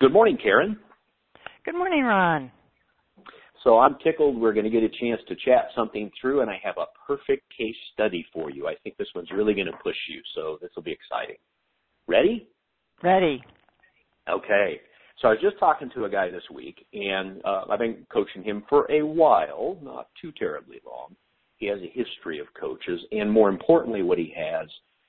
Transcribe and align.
Good 0.00 0.14
morning, 0.14 0.38
Karen. 0.42 0.78
Good 1.66 1.74
morning, 1.74 2.04
Ron. 2.04 2.50
So 3.62 3.78
I'm 3.78 3.96
tickled 4.02 4.40
we're 4.40 4.54
going 4.54 4.64
to 4.64 4.70
get 4.70 4.82
a 4.82 4.88
chance 4.88 5.20
to 5.28 5.34
chat 5.44 5.66
something 5.76 6.10
through, 6.18 6.40
and 6.40 6.48
I 6.48 6.58
have 6.64 6.76
a 6.78 6.86
perfect 7.06 7.42
case 7.54 7.76
study 7.92 8.24
for 8.32 8.48
you. 8.48 8.66
I 8.66 8.76
think 8.82 8.96
this 8.96 9.08
one's 9.14 9.30
really 9.30 9.52
going 9.52 9.66
to 9.66 9.76
push 9.84 9.96
you, 10.08 10.22
so 10.34 10.56
this 10.62 10.70
will 10.74 10.84
be 10.84 10.90
exciting. 10.90 11.36
Ready? 12.06 12.48
Ready. 13.02 13.42
Okay. 14.26 14.80
So 15.20 15.28
I 15.28 15.32
was 15.32 15.40
just 15.42 15.58
talking 15.60 15.90
to 15.94 16.06
a 16.06 16.08
guy 16.08 16.30
this 16.30 16.48
week, 16.50 16.86
and 16.94 17.42
uh, 17.44 17.64
I've 17.70 17.80
been 17.80 18.06
coaching 18.10 18.42
him 18.42 18.62
for 18.70 18.90
a 18.90 19.02
while, 19.02 19.76
not 19.82 20.08
too 20.18 20.32
terribly 20.38 20.80
long. 20.86 21.14
He 21.58 21.66
has 21.66 21.78
a 21.80 21.92
history 21.92 22.38
of 22.38 22.46
coaches, 22.58 23.02
and 23.12 23.30
more 23.30 23.50
importantly, 23.50 24.02
what 24.02 24.16
he 24.16 24.32
has, 24.34 24.66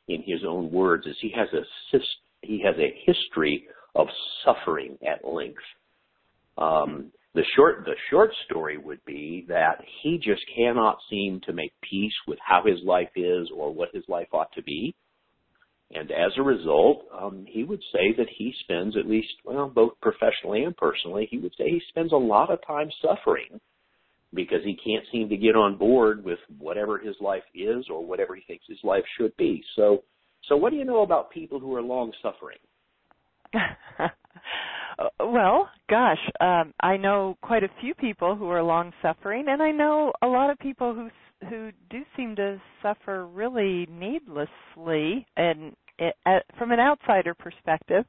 in 0.09 0.21
his 0.25 0.41
own 0.45 0.69
words, 0.69 1.07
is 1.07 1.15
he 1.21 1.33
has 1.33 1.47
a 1.53 1.97
he 2.41 2.61
has 2.65 2.75
a 2.77 2.93
history 3.05 3.67
of 3.95 4.07
suffering 4.45 4.97
at 5.07 5.27
length. 5.27 5.61
Um, 6.57 7.11
the 7.33 7.43
short 7.55 7.85
the 7.85 7.95
short 8.09 8.31
story 8.45 8.77
would 8.77 9.03
be 9.05 9.45
that 9.47 9.81
he 10.01 10.17
just 10.17 10.41
cannot 10.55 10.97
seem 11.09 11.39
to 11.45 11.53
make 11.53 11.71
peace 11.81 12.13
with 12.27 12.39
how 12.45 12.63
his 12.65 12.79
life 12.83 13.09
is 13.15 13.49
or 13.55 13.73
what 13.73 13.89
his 13.93 14.03
life 14.09 14.27
ought 14.33 14.51
to 14.53 14.63
be. 14.63 14.93
And 15.93 16.09
as 16.11 16.31
a 16.37 16.43
result, 16.43 17.05
um, 17.17 17.45
he 17.47 17.63
would 17.63 17.81
say 17.91 18.13
that 18.17 18.27
he 18.37 18.53
spends 18.61 18.95
at 18.95 19.09
least, 19.09 19.27
well, 19.43 19.69
both 19.69 19.93
professionally 20.01 20.63
and 20.63 20.75
personally, 20.75 21.27
he 21.29 21.37
would 21.37 21.53
say 21.57 21.69
he 21.69 21.81
spends 21.89 22.13
a 22.13 22.17
lot 22.17 22.49
of 22.49 22.65
time 22.65 22.89
suffering 23.01 23.59
because 24.33 24.63
he 24.63 24.77
can't 24.77 25.05
seem 25.11 25.27
to 25.27 25.35
get 25.35 25.55
on 25.55 25.77
board 25.77 26.23
with 26.23 26.39
whatever 26.57 26.97
his 26.97 27.15
life 27.19 27.43
is 27.53 27.85
or 27.89 28.05
whatever 28.05 28.35
he 28.35 28.41
thinks 28.47 28.63
his 28.67 28.79
life 28.83 29.03
should 29.17 29.35
be. 29.35 29.61
So, 29.75 30.03
so 30.47 30.55
what 30.55 30.71
do 30.71 30.77
you 30.77 30.85
know 30.85 31.01
about 31.01 31.31
people 31.31 31.59
who 31.59 31.75
are 31.75 31.81
long 31.81 32.13
suffering? 32.21 32.57
well, 35.19 35.69
gosh, 35.89 36.19
um, 36.39 36.73
I 36.81 36.97
know 36.97 37.37
quite 37.41 37.63
a 37.63 37.69
few 37.79 37.93
people 37.93 38.35
who 38.35 38.49
are 38.49 38.63
long 38.63 38.91
suffering, 39.01 39.45
and 39.47 39.61
I 39.61 39.71
know 39.71 40.13
a 40.21 40.27
lot 40.27 40.49
of 40.49 40.59
people 40.59 40.93
who 40.93 41.09
who 41.49 41.71
do 41.89 42.03
seem 42.15 42.35
to 42.35 42.61
suffer 42.83 43.25
really 43.25 43.87
needlessly, 43.89 45.25
and 45.37 45.75
it, 45.97 46.15
uh, 46.25 46.39
from 46.57 46.71
an 46.71 46.79
outsider 46.79 47.33
perspective, 47.33 48.05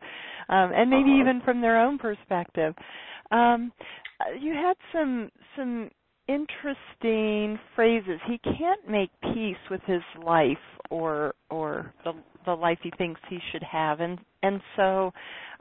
um, 0.49 0.71
and 0.75 0.91
maybe 0.91 1.11
uh-huh. 1.13 1.21
even 1.21 1.41
from 1.43 1.61
their 1.61 1.81
own 1.81 1.99
perspective. 1.99 2.75
Um, 3.31 3.73
you 4.41 4.53
had 4.53 4.75
some 4.93 5.31
some 5.57 5.91
interesting 6.29 7.59
phrases. 7.75 8.21
He 8.29 8.39
can't 8.39 8.89
make 8.89 9.11
peace 9.35 9.57
with 9.71 9.81
his 9.87 10.03
life 10.23 10.57
or 10.91 11.35
or 11.51 11.93
the 12.05 12.13
the 12.45 12.53
life 12.53 12.79
he 12.83 12.93
thinks 12.99 13.21
he 13.29 13.39
should 13.51 13.63
have 13.63 14.01
and 14.01 14.19
and 14.43 14.61
so 14.77 15.13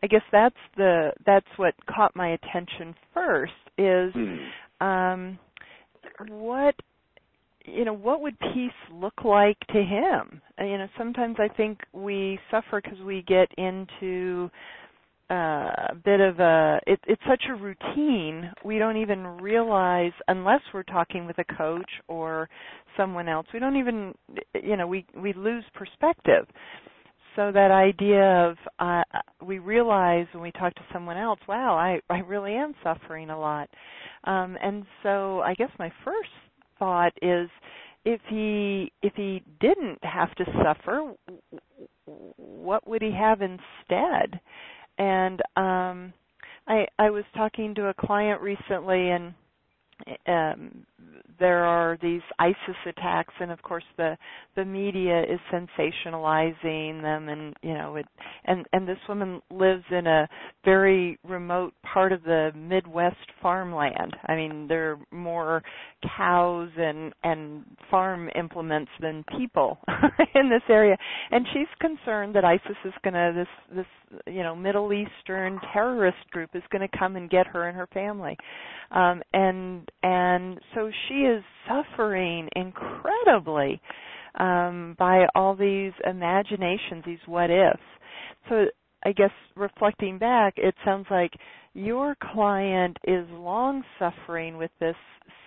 I 0.03 0.07
guess 0.07 0.23
that's 0.31 0.55
the 0.77 1.11
that's 1.25 1.47
what 1.57 1.73
caught 1.87 2.15
my 2.15 2.33
attention 2.33 2.95
first 3.13 3.53
is 3.77 4.13
hmm. 4.13 4.85
um 4.85 5.39
what 6.29 6.75
you 7.65 7.85
know 7.85 7.93
what 7.93 8.21
would 8.21 8.39
peace 8.39 8.71
look 8.91 9.23
like 9.23 9.59
to 9.71 9.81
him 9.81 10.41
you 10.59 10.77
know 10.77 10.87
sometimes 10.97 11.35
i 11.39 11.47
think 11.47 11.79
we 11.93 12.39
suffer 12.49 12.81
because 12.81 12.99
we 13.05 13.23
get 13.27 13.47
into 13.57 14.49
uh, 15.29 15.91
a 15.91 15.95
bit 16.03 16.19
of 16.19 16.39
a 16.39 16.79
it, 16.87 16.99
it's 17.07 17.21
such 17.29 17.43
a 17.49 17.55
routine 17.55 18.51
we 18.65 18.77
don't 18.77 18.97
even 18.97 19.25
realize 19.25 20.11
unless 20.27 20.59
we're 20.73 20.83
talking 20.83 21.25
with 21.25 21.37
a 21.37 21.53
coach 21.55 21.89
or 22.09 22.49
someone 22.97 23.29
else 23.29 23.47
we 23.53 23.59
don't 23.59 23.77
even 23.77 24.13
you 24.61 24.75
know 24.75 24.87
we 24.87 25.05
we 25.15 25.31
lose 25.33 25.63
perspective 25.73 26.45
so 27.35 27.51
that 27.51 27.71
idea 27.71 28.49
of 28.49 28.57
uh, 28.79 29.03
we 29.45 29.59
realize 29.59 30.27
when 30.33 30.43
we 30.43 30.51
talk 30.51 30.73
to 30.75 30.81
someone 30.93 31.17
else 31.17 31.39
wow 31.47 31.75
i 31.75 31.99
i 32.13 32.19
really 32.19 32.53
am 32.53 32.73
suffering 32.83 33.29
a 33.29 33.39
lot. 33.39 33.69
Um 34.25 34.57
and 34.61 34.85
so 35.03 35.41
i 35.41 35.53
guess 35.53 35.71
my 35.79 35.91
first 36.03 36.29
thought 36.79 37.13
is 37.21 37.49
if 38.05 38.19
he 38.29 38.91
if 39.01 39.13
he 39.15 39.43
didn't 39.59 39.99
have 40.03 40.33
to 40.35 40.45
suffer 40.63 41.13
what 42.37 42.87
would 42.87 43.01
he 43.01 43.11
have 43.11 43.41
instead? 43.41 44.39
And 44.97 45.41
um 45.55 46.13
I 46.67 46.85
I 46.99 47.09
was 47.09 47.23
talking 47.35 47.73
to 47.75 47.87
a 47.87 47.93
client 47.93 48.41
recently 48.41 49.09
and 49.11 49.33
um 50.27 50.85
there 51.39 51.65
are 51.65 51.97
these 52.01 52.21
ISIS 52.39 52.75
attacks, 52.85 53.33
and 53.39 53.51
of 53.51 53.61
course 53.61 53.83
the 53.97 54.17
the 54.55 54.65
media 54.65 55.21
is 55.23 55.39
sensationalizing 55.51 57.01
them, 57.01 57.29
and 57.29 57.55
you 57.61 57.73
know 57.73 57.95
it. 57.95 58.05
And 58.45 58.65
and 58.73 58.87
this 58.87 58.97
woman 59.07 59.41
lives 59.49 59.83
in 59.91 60.07
a 60.07 60.27
very 60.65 61.19
remote 61.27 61.73
part 61.93 62.11
of 62.11 62.23
the 62.23 62.51
Midwest 62.55 63.17
farmland. 63.41 64.15
I 64.27 64.35
mean, 64.35 64.67
there 64.67 64.91
are 64.91 64.99
more 65.11 65.63
cows 66.17 66.69
and 66.77 67.13
and 67.23 67.65
farm 67.89 68.29
implements 68.35 68.91
than 68.99 69.23
people 69.37 69.77
in 70.35 70.49
this 70.49 70.63
area, 70.69 70.97
and 71.31 71.45
she's 71.53 71.67
concerned 71.79 72.35
that 72.35 72.45
ISIS 72.45 72.77
is 72.85 72.93
going 73.03 73.13
to 73.13 73.33
this 73.35 73.75
this 73.77 74.21
you 74.27 74.43
know 74.43 74.55
Middle 74.55 74.91
Eastern 74.93 75.59
terrorist 75.73 76.29
group 76.31 76.49
is 76.53 76.63
going 76.71 76.87
to 76.87 76.97
come 76.97 77.15
and 77.15 77.29
get 77.29 77.47
her 77.47 77.67
and 77.67 77.77
her 77.77 77.87
family, 77.93 78.37
um, 78.91 79.21
and 79.33 79.89
and 80.03 80.59
so 80.75 80.91
she 81.11 81.17
is 81.19 81.43
suffering 81.67 82.47
incredibly 82.55 83.81
um, 84.39 84.95
by 84.97 85.25
all 85.35 85.55
these 85.55 85.91
imaginations, 86.09 87.03
these 87.05 87.19
what 87.25 87.49
ifs. 87.51 87.79
So 88.49 88.65
I 89.03 89.11
guess 89.11 89.31
reflecting 89.55 90.17
back, 90.17 90.53
it 90.57 90.75
sounds 90.85 91.07
like 91.11 91.33
your 91.73 92.15
client 92.33 92.97
is 93.03 93.25
long 93.31 93.83
suffering 93.99 94.57
with 94.57 94.71
this 94.79 94.95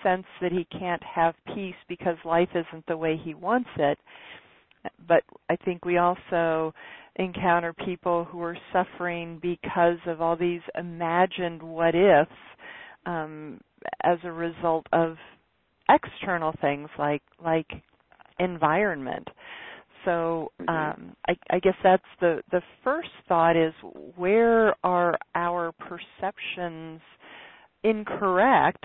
sense 0.02 0.26
that 0.42 0.52
he 0.52 0.66
can't 0.78 1.02
have 1.02 1.34
peace 1.54 1.74
because 1.88 2.16
life 2.24 2.48
isn't 2.54 2.86
the 2.86 2.96
way 2.96 3.18
he 3.22 3.34
wants 3.34 3.70
it. 3.78 3.98
But 5.08 5.22
I 5.48 5.56
think 5.56 5.84
we 5.84 5.96
also 5.96 6.74
encounter 7.16 7.72
people 7.72 8.24
who 8.24 8.42
are 8.42 8.58
suffering 8.72 9.38
because 9.40 9.98
of 10.06 10.20
all 10.20 10.36
these 10.36 10.60
imagined 10.76 11.62
what 11.62 11.94
ifs 11.94 12.30
um, 13.06 13.60
as 14.02 14.18
a 14.24 14.32
result 14.32 14.86
of 14.92 15.16
external 15.88 16.52
things 16.60 16.88
like 16.98 17.22
like 17.42 17.68
environment. 18.38 19.28
So 20.04 20.52
mm-hmm. 20.60 20.68
um, 20.68 21.16
I, 21.28 21.34
I 21.50 21.58
guess 21.60 21.76
that's 21.82 22.02
the 22.20 22.42
the 22.50 22.62
first 22.82 23.10
thought 23.28 23.56
is 23.56 23.72
where 24.16 24.74
are 24.84 25.16
our 25.34 25.72
perceptions 25.72 27.00
incorrect 27.82 28.84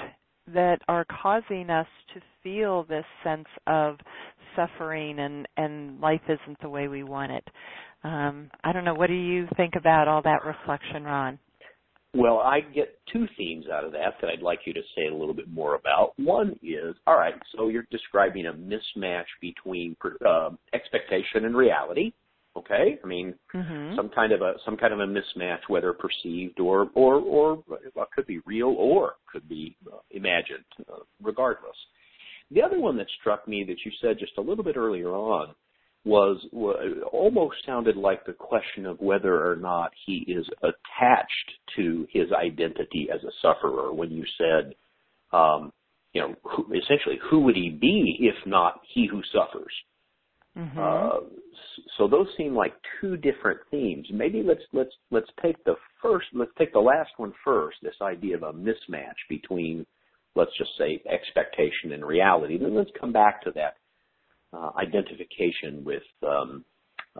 that 0.53 0.79
are 0.87 1.05
causing 1.21 1.69
us 1.69 1.87
to 2.13 2.21
feel 2.43 2.83
this 2.83 3.05
sense 3.23 3.47
of 3.67 3.97
suffering 4.55 5.19
and 5.19 5.47
and 5.57 5.99
life 5.99 6.21
isn't 6.27 6.59
the 6.61 6.69
way 6.69 6.87
we 6.87 7.03
want 7.03 7.31
it. 7.31 7.47
Um, 8.03 8.49
I 8.63 8.71
don't 8.71 8.85
know. 8.85 8.93
What 8.93 9.07
do 9.07 9.13
you 9.13 9.47
think 9.57 9.73
about 9.75 10.07
all 10.07 10.21
that 10.21 10.45
reflection, 10.45 11.03
Ron? 11.03 11.37
Well, 12.15 12.39
I 12.39 12.61
get 12.61 12.99
two 13.13 13.27
themes 13.37 13.65
out 13.71 13.83
of 13.83 13.91
that 13.91 14.15
that 14.19 14.29
I'd 14.29 14.41
like 14.41 14.61
you 14.65 14.73
to 14.73 14.81
say 14.95 15.07
a 15.07 15.15
little 15.15 15.33
bit 15.33 15.47
more 15.47 15.75
about. 15.75 16.13
One 16.17 16.57
is, 16.63 16.95
all 17.05 17.17
right, 17.17 17.35
so 17.55 17.67
you're 17.67 17.85
describing 17.91 18.47
a 18.47 18.53
mismatch 18.53 19.25
between 19.41 19.95
uh, 20.27 20.49
expectation 20.73 21.45
and 21.45 21.55
reality. 21.55 22.11
Okay, 22.57 22.97
I 23.03 23.07
mean, 23.07 23.35
mm-hmm. 23.53 23.95
some 23.95 24.09
kind 24.09 24.33
of 24.33 24.41
a 24.41 24.53
some 24.65 24.75
kind 24.75 24.91
of 24.91 24.99
a 24.99 25.05
mismatch, 25.05 25.59
whether 25.67 25.93
perceived 25.93 26.59
or 26.59 26.89
or 26.95 27.15
or 27.17 27.63
well, 27.93 28.07
could 28.13 28.25
be 28.25 28.39
real 28.45 28.75
or 28.77 29.13
could 29.31 29.47
be 29.47 29.77
uh, 29.93 29.97
imagined, 30.09 30.65
uh, 30.91 30.97
regardless. 31.21 31.77
The 32.49 32.63
other 32.63 32.79
one 32.79 32.97
that 32.97 33.07
struck 33.21 33.47
me 33.47 33.63
that 33.65 33.77
you 33.85 33.91
said 34.01 34.17
just 34.17 34.33
a 34.39 34.41
little 34.41 34.63
bit 34.63 34.77
earlier 34.77 35.11
on 35.11 35.53
was, 36.05 36.43
almost 37.11 37.57
sounded 37.65 37.97
like 37.97 38.25
the 38.25 38.33
question 38.33 38.85
of 38.85 38.99
whether 38.99 39.49
or 39.49 39.55
not 39.55 39.91
he 40.05 40.25
is 40.27 40.45
attached 40.61 41.51
to 41.75 42.07
his 42.11 42.31
identity 42.31 43.09
as 43.13 43.21
a 43.23 43.31
sufferer 43.41 43.93
when 43.93 44.11
you 44.11 44.23
said, 44.37 44.73
um, 45.31 45.71
you 46.13 46.21
know, 46.21 46.35
who, 46.43 46.65
essentially, 46.73 47.19
who 47.29 47.41
would 47.41 47.55
he 47.55 47.69
be 47.69 48.17
if 48.21 48.35
not 48.47 48.79
he 48.93 49.07
who 49.07 49.21
suffers? 49.31 49.73
Mm-hmm. 50.57 50.79
Uh, 50.79 51.19
so 51.97 52.07
those 52.07 52.27
seem 52.35 52.55
like 52.55 52.73
two 52.99 53.15
different 53.17 53.59
themes. 53.69 54.07
Maybe 54.11 54.41
let's 54.43 54.63
let's 54.73 54.93
let's 55.11 55.29
take 55.41 55.63
the 55.63 55.75
first, 56.01 56.27
let's 56.33 56.51
take 56.57 56.73
the 56.73 56.79
last 56.79 57.11
one 57.17 57.33
first. 57.45 57.77
This 57.81 57.93
idea 58.01 58.35
of 58.35 58.43
a 58.43 58.53
mismatch 58.53 59.19
between, 59.29 59.85
let's 60.35 60.51
just 60.57 60.71
say, 60.77 61.01
expectation 61.09 61.93
and 61.93 62.03
reality. 62.03 62.57
Then 62.57 62.75
let's 62.75 62.89
come 62.99 63.13
back 63.13 63.43
to 63.43 63.51
that 63.51 63.75
uh, 64.53 64.71
identification 64.77 65.83
with 65.83 66.03
um, 66.27 66.65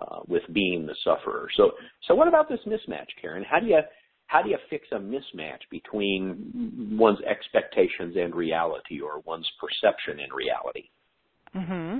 uh, 0.01 0.19
with 0.27 0.43
being 0.53 0.85
the 0.85 0.95
sufferer. 1.03 1.47
So, 1.55 1.71
so 2.07 2.15
what 2.15 2.27
about 2.27 2.47
this 2.49 2.59
mismatch, 2.65 3.07
Karen? 3.21 3.43
How 3.49 3.59
do 3.59 3.67
you 3.67 3.79
how 4.27 4.41
do 4.41 4.49
you 4.49 4.57
fix 4.69 4.87
a 4.91 4.95
mismatch 4.95 5.61
between 5.71 6.97
one's 6.97 7.19
expectations 7.21 8.15
and 8.17 8.35
reality, 8.35 9.01
or 9.01 9.21
one's 9.25 9.49
perception 9.59 10.19
and 10.19 10.31
reality? 10.33 10.89
Hmm. 11.53 11.99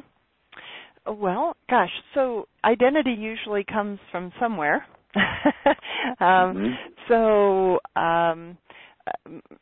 Well, 1.08 1.56
gosh. 1.70 1.90
So 2.14 2.48
identity 2.64 3.16
usually 3.18 3.64
comes 3.64 4.00
from 4.12 4.32
somewhere, 4.40 4.86
um, 5.16 5.76
mm-hmm. 6.20 6.74
So, 7.08 7.80
um, 8.00 8.58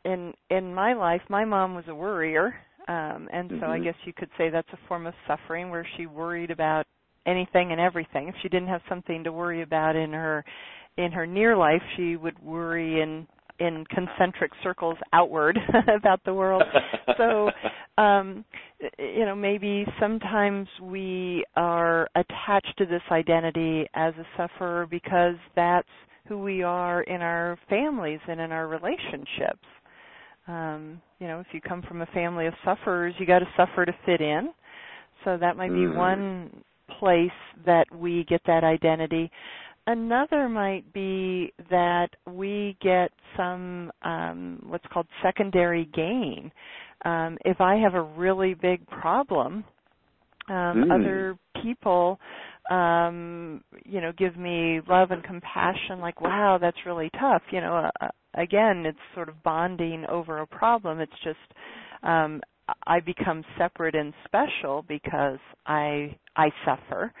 in 0.04 0.34
in 0.50 0.74
my 0.74 0.92
life, 0.92 1.22
my 1.30 1.44
mom 1.44 1.74
was 1.74 1.84
a 1.88 1.94
worrier, 1.94 2.54
um, 2.88 3.28
and 3.32 3.50
so 3.50 3.56
mm-hmm. 3.56 3.70
I 3.70 3.78
guess 3.78 3.94
you 4.04 4.12
could 4.12 4.30
say 4.38 4.50
that's 4.50 4.68
a 4.72 4.88
form 4.88 5.06
of 5.06 5.14
suffering 5.26 5.70
where 5.70 5.86
she 5.96 6.06
worried 6.06 6.50
about 6.50 6.86
anything 7.26 7.70
and 7.72 7.80
everything. 7.80 8.28
If 8.28 8.34
she 8.42 8.48
didn't 8.48 8.68
have 8.68 8.80
something 8.88 9.24
to 9.24 9.32
worry 9.32 9.62
about 9.62 9.94
in 9.94 10.12
her 10.12 10.44
in 10.96 11.12
her 11.12 11.26
near 11.26 11.56
life, 11.56 11.82
she 11.96 12.16
would 12.16 12.42
worry 12.42 13.00
in 13.00 13.26
in 13.60 13.84
concentric 13.90 14.52
circles 14.62 14.96
outward 15.12 15.58
about 15.96 16.24
the 16.24 16.32
world. 16.32 16.62
so, 17.16 17.50
um, 18.02 18.44
you 18.98 19.24
know, 19.24 19.34
maybe 19.34 19.84
sometimes 20.00 20.68
we 20.80 21.44
are 21.56 22.08
attached 22.14 22.72
to 22.78 22.86
this 22.86 23.02
identity 23.10 23.86
as 23.94 24.14
a 24.14 24.24
sufferer 24.36 24.86
because 24.88 25.34
that's 25.56 25.88
who 26.28 26.38
we 26.38 26.62
are 26.62 27.02
in 27.02 27.20
our 27.20 27.58
families 27.68 28.20
and 28.28 28.40
in 28.40 28.52
our 28.52 28.68
relationships. 28.68 29.64
Um, 30.48 31.00
you 31.20 31.28
know, 31.28 31.40
if 31.40 31.46
you 31.52 31.60
come 31.60 31.82
from 31.82 32.00
a 32.00 32.06
family 32.06 32.46
of 32.46 32.54
sufferers, 32.64 33.14
you 33.18 33.26
got 33.26 33.40
to 33.40 33.48
suffer 33.56 33.84
to 33.84 33.92
fit 34.06 34.20
in. 34.20 34.50
So 35.24 35.36
that 35.36 35.56
might 35.56 35.70
be 35.70 35.80
mm. 35.80 35.96
one 35.96 36.62
place 36.98 37.30
that 37.66 37.84
we 37.94 38.24
get 38.28 38.40
that 38.46 38.64
identity. 38.64 39.30
Another 39.86 40.48
might 40.48 40.90
be 40.92 41.52
that 41.70 42.08
we 42.26 42.76
get 42.82 43.10
some 43.36 43.90
um, 44.02 44.62
what's 44.66 44.84
called 44.92 45.06
secondary 45.22 45.86
gain. 45.94 46.50
Um, 47.04 47.38
if 47.44 47.60
I 47.60 47.76
have 47.76 47.94
a 47.94 48.02
really 48.02 48.54
big 48.54 48.86
problem, 48.86 49.64
um, 50.48 50.84
mm. 50.84 50.92
other 50.92 51.38
people, 51.62 52.18
um, 52.70 53.62
you 53.84 54.00
know, 54.00 54.12
give 54.16 54.36
me 54.36 54.80
love 54.88 55.10
and 55.10 55.22
compassion. 55.24 56.00
Like, 56.00 56.20
wow, 56.20 56.58
that's 56.60 56.76
really 56.86 57.10
tough. 57.18 57.42
You 57.50 57.60
know, 57.60 57.76
uh, 57.76 57.90
uh 58.04 58.08
again, 58.34 58.84
it's 58.86 58.98
sort 59.14 59.28
of 59.28 59.42
bonding 59.42 60.04
over 60.06 60.38
a 60.38 60.46
problem. 60.46 61.00
It's 61.00 61.12
just 61.24 61.38
um, 62.02 62.40
I 62.86 63.00
become 63.00 63.44
separate 63.56 63.94
and 63.94 64.12
special 64.24 64.84
because 64.86 65.38
I 65.66 66.16
I 66.36 66.50
suffer. 66.64 67.12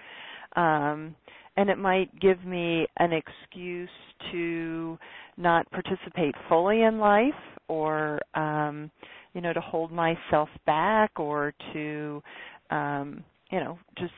Um, 0.56 1.14
and 1.56 1.70
it 1.70 1.78
might 1.78 2.08
give 2.20 2.44
me 2.44 2.86
an 2.98 3.10
excuse 3.12 3.90
to 4.30 4.98
not 5.36 5.68
participate 5.70 6.34
fully 6.48 6.82
in 6.82 6.98
life 6.98 7.32
or 7.68 8.20
um 8.34 8.90
you 9.34 9.40
know 9.40 9.52
to 9.52 9.60
hold 9.60 9.92
myself 9.92 10.48
back 10.66 11.10
or 11.18 11.52
to 11.72 12.22
um 12.70 13.24
you 13.50 13.60
know 13.60 13.78
just 13.98 14.12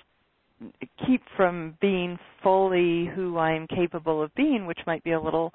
keep 1.06 1.22
from 1.36 1.76
being 1.80 2.18
fully 2.42 3.06
who 3.14 3.38
I'm 3.38 3.66
capable 3.66 4.22
of 4.22 4.34
being, 4.34 4.66
which 4.66 4.78
might 4.86 5.02
be 5.04 5.12
a 5.12 5.20
little 5.20 5.52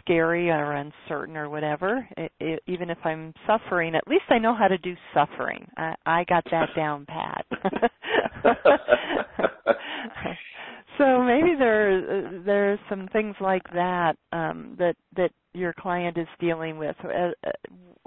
scary 0.00 0.50
or 0.50 0.72
uncertain 0.72 1.36
or 1.36 1.48
whatever. 1.48 2.06
It, 2.16 2.32
it, 2.40 2.62
even 2.66 2.90
if 2.90 2.98
I'm 3.04 3.32
suffering, 3.46 3.94
at 3.94 4.06
least 4.06 4.24
I 4.30 4.38
know 4.38 4.54
how 4.54 4.68
to 4.68 4.78
do 4.78 4.94
suffering. 5.12 5.66
I, 5.76 5.94
I 6.06 6.24
got 6.24 6.44
that 6.50 6.68
down 6.76 7.06
pat. 7.06 7.46
so 10.98 11.22
maybe 11.22 11.54
there 11.58 12.42
there's 12.44 12.78
some 12.88 13.08
things 13.12 13.34
like 13.40 13.64
that 13.72 14.16
um, 14.32 14.76
that 14.78 14.96
that 15.16 15.30
your 15.54 15.72
client 15.78 16.18
is 16.18 16.28
dealing 16.40 16.76
with. 16.76 16.96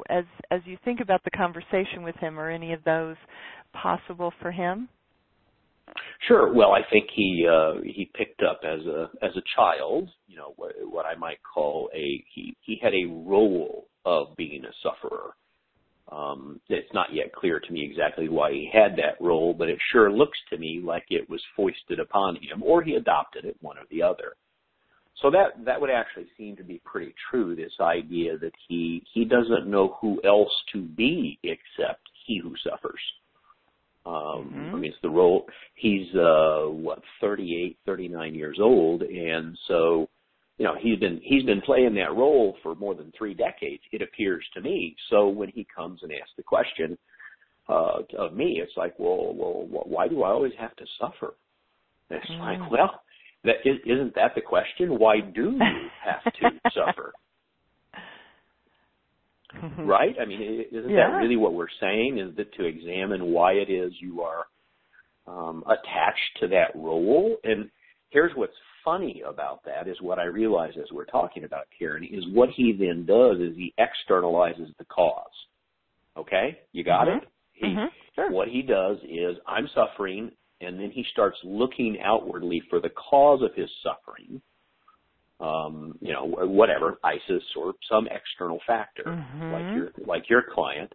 As 0.10 0.26
as 0.52 0.62
you 0.66 0.78
think 0.86 1.00
about 1.02 1.24
the 1.24 1.32
conversation 1.32 2.04
with 2.04 2.16
him, 2.18 2.40
or 2.40 2.50
any 2.50 2.74
of 2.74 2.84
those 2.84 3.16
possible 3.74 4.34
for 4.42 4.52
him? 4.52 4.90
Sure. 6.28 6.54
Well, 6.54 6.72
I 6.72 6.82
think 6.90 7.08
he 7.14 7.48
uh, 7.50 7.82
he 7.84 8.10
picked 8.14 8.42
up 8.44 8.62
as 8.64 8.86
a 8.86 9.10
as 9.22 9.32
a 9.38 9.42
child, 9.56 10.10
you 10.28 10.36
know, 10.36 10.54
what, 10.58 10.74
what 10.82 11.06
I 11.06 11.16
might 11.16 11.40
call 11.42 11.90
a 11.94 12.24
he 12.34 12.56
he 12.62 12.80
had 12.82 12.94
a 12.94 13.06
role 13.06 13.88
of 14.06 14.36
being 14.36 14.64
a 14.66 14.74
sufferer. 14.84 15.32
Um, 16.12 16.62
it's 16.70 16.94
not 16.94 17.14
yet 17.14 17.34
clear 17.34 17.60
to 17.60 17.72
me 17.72 17.84
exactly 17.84 18.30
why 18.30 18.52
he 18.52 18.70
had 18.72 18.96
that 18.96 19.20
role, 19.20 19.54
but 19.54 19.70
it 19.70 19.78
sure 19.92 20.10
looks 20.12 20.38
to 20.50 20.58
me 20.58 20.82
like 20.84 21.04
it 21.10 21.30
was 21.30 21.42
foisted 21.56 22.00
upon 22.00 22.36
him, 22.36 22.64
or 22.64 22.82
he 22.82 22.96
adopted 22.96 23.44
it, 23.44 23.58
one 23.60 23.78
or 23.78 23.84
the 23.92 24.02
other. 24.02 24.36
So 25.22 25.32
that 25.32 25.66
that 25.66 25.82
would 25.82 25.90
actually 25.90 26.28
seem 26.38 26.56
to 26.58 26.64
be 26.64 26.82
pretty 26.86 27.14
true. 27.30 27.56
This 27.56 27.74
idea 27.82 28.38
that 28.38 28.54
he 28.68 29.04
he 29.14 29.26
doesn't 29.26 29.68
know 29.68 29.98
who 30.00 30.22
else 30.24 30.52
to 30.74 30.82
be 30.82 31.40
except 31.44 32.02
he 32.26 32.40
who 32.40 32.54
suffers. 32.64 33.02
Um, 34.08 34.14
mm-hmm. 34.14 34.76
I 34.76 34.80
mean, 34.80 34.92
it's 34.92 35.02
the 35.02 35.10
role. 35.10 35.46
He's 35.76 36.08
uh, 36.16 36.68
what 36.68 37.02
38, 37.20 37.78
39 37.86 38.36
years 38.36 38.58
old, 38.62 39.02
and 39.02 39.58
so 39.68 40.08
you 40.58 40.66
know 40.66 40.76
he's 40.80 40.98
been 40.98 41.20
he's 41.22 41.44
been 41.44 41.62
playing 41.62 41.94
that 41.96 42.16
role 42.16 42.56
for 42.64 42.74
more 42.76 42.96
than 42.96 43.12
three 43.18 43.34
decades. 43.34 43.84
It 43.92 44.02
appears 44.02 44.46
to 44.54 44.62
me. 44.62 44.96
So 45.10 45.28
when 45.28 45.50
he 45.50 45.68
comes 45.76 46.04
and 46.04 46.12
asks 46.14 46.32
the 46.38 46.44
question 46.44 46.98
uh, 47.68 48.00
of 48.18 48.34
me, 48.34 48.62
it's 48.64 48.78
like, 48.78 48.98
well, 48.98 49.34
well, 49.36 49.68
why 49.68 50.08
do 50.08 50.24
I 50.24 50.30
always 50.30 50.54
have 50.58 50.76
to 50.78 50.86
suffer? 51.00 51.34
And 52.10 52.22
it's 52.22 52.32
mm. 52.32 52.40
like, 52.40 52.72
well, 52.72 53.02
that 53.44 53.56
isn't 53.66 54.16
that 54.16 54.36
the 54.36 54.42
question? 54.42 54.98
Why 54.98 55.20
do 55.20 55.52
you 55.52 55.90
have 56.06 56.34
to 56.34 56.50
suffer? 56.74 57.12
Right? 59.80 60.16
I 60.22 60.26
mean, 60.26 60.66
isn't 60.72 60.90
yeah. 60.90 61.10
that 61.10 61.18
really 61.18 61.36
what 61.36 61.54
we're 61.54 61.68
saying? 61.80 62.20
Is 62.20 62.36
that 62.38 62.54
to 62.56 62.66
examine 62.66 63.26
why 63.26 63.54
it 63.54 63.70
is 63.70 63.94
you 64.00 64.22
are 64.22 64.46
um, 65.28 65.64
attached 65.66 66.40
to 66.42 66.48
that 66.50 66.76
role? 66.76 67.38
And 67.44 67.70
here's 68.10 68.32
what's 68.36 68.54
funny 68.84 69.22
about 69.28 69.66
that 69.66 69.88
is 69.88 69.98
what 70.02 70.20
I 70.20 70.26
realize 70.26 70.74
as 70.78 70.92
we're 70.92 71.06
talking 71.06 71.44
about 71.44 71.68
Karen 71.78 72.04
is 72.04 72.24
what 72.32 72.50
he 72.56 72.76
then 72.78 73.06
does 73.06 73.38
is 73.38 73.56
he 73.56 73.74
externalizes 73.80 74.76
the 74.78 74.86
cause. 74.86 75.26
Okay, 76.18 76.58
you 76.72 76.84
got 76.84 77.08
mm-hmm. 77.08 77.18
it. 77.18 77.30
He, 77.54 77.68
mm-hmm. 77.68 77.88
sure. 78.16 78.32
What 78.32 78.48
he 78.48 78.62
does 78.62 78.98
is 79.04 79.38
I'm 79.48 79.68
suffering, 79.76 80.32
and 80.62 80.80
then 80.80 80.90
he 80.92 81.04
starts 81.12 81.38
looking 81.44 81.98
outwardly 82.04 82.62
for 82.70 82.80
the 82.80 82.90
cause 82.90 83.42
of 83.44 83.54
his 83.56 83.70
suffering 83.84 84.42
um, 85.40 85.98
you 86.02 86.14
know, 86.14 86.26
whatever, 86.26 86.98
ISIS 87.04 87.44
or 87.56 87.74
some 87.90 88.08
external 88.08 88.60
factor, 88.66 89.04
mm-hmm. 89.06 89.52
like 89.52 89.76
your 89.76 89.92
like 90.06 90.30
your 90.30 90.44
client. 90.54 90.92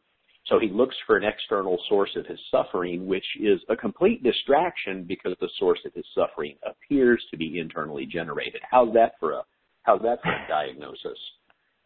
So 0.47 0.59
he 0.59 0.69
looks 0.69 0.97
for 1.07 1.17
an 1.17 1.25
external 1.25 1.79
source 1.89 2.11
of 2.17 2.27
his 2.27 2.39
suffering, 2.51 3.07
which 3.07 3.25
is 3.41 3.61
a 3.69 3.77
complete 3.77 4.25
distraction 4.25 5.05
because 5.05 5.37
the 5.41 5.49
source 5.59 5.79
of 5.87 5.95
his 5.95 6.05
suffering 6.15 6.57
appears 6.67 7.25
to 7.31 7.37
be 7.37 7.61
internally 7.61 8.07
generated. 8.07 8.61
How's 8.69 8.93
that 8.95 9.13
for 9.21 9.33
a 9.33 9.43
how's 9.83 10.03
that 10.03 10.19
for 10.23 10.31
a 10.31 10.47
diagnosis? 10.49 11.19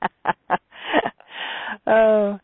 oh, 1.86 2.38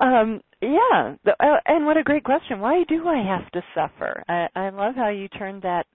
um, 0.00 0.40
yeah, 0.60 1.14
uh, 1.26 1.56
and 1.66 1.86
what 1.86 1.96
a 1.96 2.02
great 2.02 2.24
question. 2.24 2.60
Why 2.60 2.84
do 2.88 3.06
I 3.06 3.22
have 3.22 3.50
to 3.52 3.62
suffer? 3.74 4.24
I, 4.28 4.48
I 4.56 4.70
love 4.70 4.94
how 4.96 5.08
you 5.08 5.28
turned 5.28 5.62
that 5.62 5.86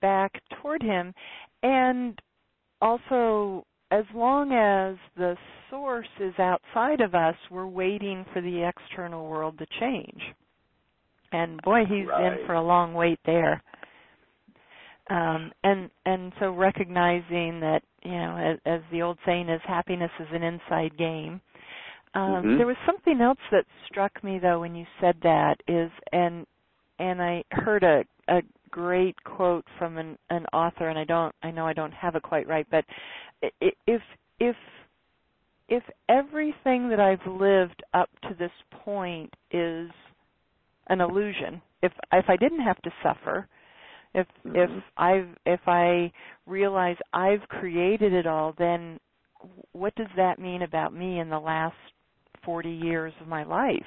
back 0.00 0.40
toward 0.60 0.82
him, 0.82 1.14
and 1.62 2.20
also 2.82 3.64
as 3.90 4.04
long 4.14 4.52
as 4.52 4.96
the 5.16 5.36
source 5.70 6.08
is 6.20 6.34
outside 6.38 7.00
of 7.00 7.14
us, 7.14 7.36
we're 7.50 7.66
waiting 7.66 8.24
for 8.32 8.42
the 8.42 8.68
external 8.68 9.28
world 9.28 9.58
to 9.58 9.66
change. 9.80 10.20
And 11.30 11.60
boy, 11.62 11.84
he's 11.88 12.06
right. 12.06 12.38
in 12.40 12.46
for 12.46 12.54
a 12.54 12.62
long 12.62 12.92
wait 12.92 13.18
there. 13.24 13.62
Um, 15.08 15.52
and 15.64 15.90
and 16.04 16.32
so 16.38 16.52
recognizing 16.52 17.60
that 17.60 17.80
you 18.04 18.12
know, 18.12 18.36
as, 18.36 18.58
as 18.66 18.80
the 18.90 19.02
old 19.02 19.18
saying 19.24 19.48
is, 19.48 19.60
happiness 19.66 20.10
is 20.20 20.26
an 20.32 20.42
inside 20.42 20.96
game. 20.98 21.40
Um, 22.14 22.22
mm-hmm. 22.22 22.58
There 22.58 22.66
was 22.66 22.76
something 22.84 23.20
else 23.20 23.38
that 23.50 23.64
struck 23.90 24.22
me 24.22 24.38
though 24.38 24.60
when 24.60 24.74
you 24.74 24.84
said 25.00 25.16
that 25.22 25.56
is, 25.68 25.90
and 26.12 26.46
and 26.98 27.22
I 27.22 27.44
heard 27.50 27.82
a 27.82 28.04
a 28.28 28.42
great 28.72 29.14
quote 29.22 29.64
from 29.78 29.98
an, 29.98 30.18
an 30.30 30.44
author, 30.52 30.88
and 30.88 30.98
I 30.98 31.04
don't, 31.04 31.32
I 31.44 31.52
know 31.52 31.66
I 31.66 31.72
don't 31.72 31.92
have 31.92 32.16
it 32.16 32.22
quite 32.22 32.48
right, 32.48 32.66
but 32.70 32.84
if 33.86 34.02
if 34.40 34.56
if 35.68 35.82
everything 36.08 36.88
that 36.88 36.98
I've 36.98 37.24
lived 37.26 37.82
up 37.94 38.10
to 38.22 38.34
this 38.38 38.50
point 38.70 39.32
is 39.52 39.88
an 40.88 41.00
illusion, 41.00 41.62
if 41.82 41.92
if 42.12 42.24
I 42.28 42.36
didn't 42.36 42.62
have 42.62 42.80
to 42.82 42.90
suffer, 43.02 43.46
if 44.14 44.26
mm-hmm. 44.44 44.56
if 44.56 44.70
I've 44.96 45.28
if 45.46 45.60
I 45.66 46.10
realize 46.46 46.96
I've 47.12 47.46
created 47.48 48.12
it 48.12 48.26
all, 48.26 48.54
then 48.58 48.98
what 49.72 49.94
does 49.94 50.08
that 50.16 50.38
mean 50.38 50.62
about 50.62 50.94
me 50.94 51.20
in 51.20 51.28
the 51.28 51.38
last 51.38 51.76
40 52.44 52.70
years 52.70 53.12
of 53.20 53.28
my 53.28 53.44
life? 53.44 53.86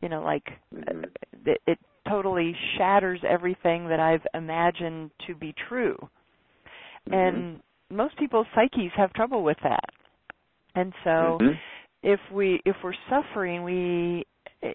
You 0.00 0.08
know, 0.08 0.22
like 0.22 0.44
mm-hmm. 0.74 1.04
it, 1.46 1.60
it 1.66 1.78
totally 2.08 2.54
shatters 2.76 3.20
everything 3.28 3.88
that 3.88 4.00
I've 4.00 4.26
imagined 4.34 5.10
to 5.26 5.34
be 5.34 5.54
true. 5.68 5.96
Mm-hmm. 7.08 7.14
And 7.14 7.60
most 7.90 8.16
people's 8.18 8.46
psyches 8.54 8.92
have 8.96 9.12
trouble 9.12 9.42
with 9.42 9.58
that. 9.62 9.84
And 10.74 10.92
so 11.04 11.38
mm-hmm. 11.40 11.52
if 12.02 12.20
we 12.32 12.60
if 12.64 12.76
we're 12.82 12.94
suffering, 13.10 13.62
we 13.64 14.24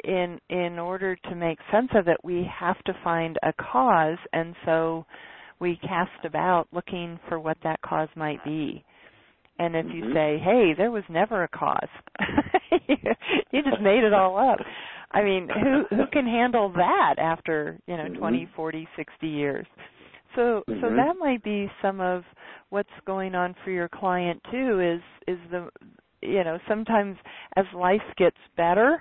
in 0.04 0.40
in 0.50 0.80
order 0.80 1.16
to 1.16 1.36
make 1.36 1.58
sense 1.72 1.90
of 1.96 2.08
it, 2.08 2.18
we 2.24 2.50
have 2.60 2.82
to 2.84 2.94
find 3.04 3.38
a 3.44 3.54
cause 3.54 4.18
and 4.34 4.56
so 4.66 5.06
we 5.60 5.80
cast 5.82 6.24
about 6.24 6.68
looking 6.72 7.20
for 7.28 7.40
what 7.40 7.58
that 7.64 7.82
cause 7.82 8.10
might 8.16 8.44
be. 8.44 8.84
And 9.60 9.76
if 9.76 9.88
you 9.92 10.04
Mhm. 10.04 10.14
say, 10.14 10.38
"Hey, 10.38 10.74
there 10.74 10.92
was 10.92 11.04
never 11.10 11.42
a 11.42 11.48
cause," 11.48 11.90
you 13.52 13.64
just 13.64 13.82
made 13.82 14.04
it 14.04 14.14
all 14.14 14.38
up. 14.38 14.60
I 15.12 15.24
mean, 15.24 15.48
who 15.50 15.96
who 15.96 16.06
can 16.12 16.26
handle 16.26 16.70
that 16.74 17.16
after 17.18 17.80
you 17.88 17.98
know 17.98 18.08
Mhm. 18.10 18.18
twenty, 18.20 18.46
forty, 18.56 18.88
sixty 18.96 19.28
years? 19.28 19.66
So 20.36 20.64
so 20.82 20.88
Mhm. 20.88 20.96
that 20.98 21.16
might 21.20 21.44
be 21.44 21.72
some 21.82 22.02
of 22.02 22.24
what's 22.70 22.90
going 23.06 23.36
on 23.36 23.54
for 23.64 23.72
your 23.72 23.90
client 23.90 24.44
too. 24.52 24.80
Is 24.80 25.02
is 25.28 25.40
the 25.52 25.70
you 26.22 26.44
know 26.44 26.60
sometimes 26.68 27.18
as 27.56 27.66
life 27.74 28.02
gets 28.18 28.38
better 28.56 29.00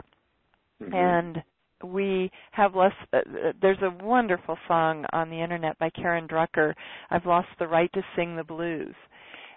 Mhm. 0.80 0.92
and 0.94 1.42
we 1.84 2.30
have 2.52 2.74
less 2.74 2.92
uh, 3.12 3.18
uh, 3.18 3.52
there's 3.60 3.80
a 3.82 4.04
wonderful 4.04 4.56
song 4.66 5.04
on 5.12 5.30
the 5.30 5.40
internet 5.40 5.78
by 5.78 5.90
Karen 5.90 6.26
Drucker 6.26 6.74
I've 7.10 7.26
lost 7.26 7.48
the 7.58 7.66
right 7.66 7.92
to 7.92 8.02
sing 8.14 8.36
the 8.36 8.44
blues 8.44 8.94